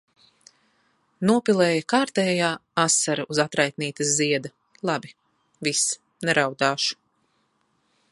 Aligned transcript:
Nopilēja 1.29 1.83
kārtēja 1.93 2.47
asara 2.85 3.25
uz 3.35 3.41
atraitnītes 3.43 4.15
zieda. 4.21 4.53
Labi, 4.91 5.13
viss, 5.69 5.85
neraudāšu. 6.31 6.99